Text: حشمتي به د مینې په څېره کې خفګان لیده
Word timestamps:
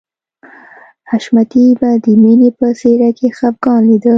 حشمتي 1.09 1.65
به 1.79 1.89
د 2.03 2.05
مینې 2.21 2.49
په 2.59 2.67
څېره 2.79 3.09
کې 3.17 3.27
خفګان 3.37 3.81
لیده 3.89 4.09